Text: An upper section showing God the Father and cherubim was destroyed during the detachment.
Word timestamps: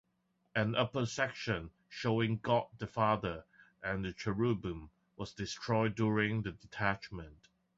An 0.55 0.73
upper 0.73 1.05
section 1.05 1.69
showing 1.87 2.39
God 2.39 2.69
the 2.79 2.87
Father 2.87 3.45
and 3.83 4.15
cherubim 4.17 4.89
was 5.15 5.31
destroyed 5.31 5.93
during 5.93 6.41
the 6.41 6.53
detachment. 6.53 7.49